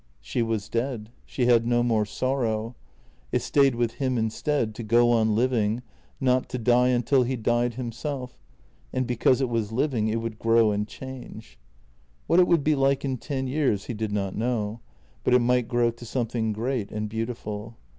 [0.19, 2.75] She was dead; she had no more sorrow—
[3.31, 5.83] it stayed with him instead, to go on living,
[6.19, 8.39] not to die until he died himself,
[8.91, 11.59] and because it was living it would grow and change.
[12.25, 14.79] What it would be like in ten years, he did not know,
[15.23, 17.77] but it might grow to something great and beautiful.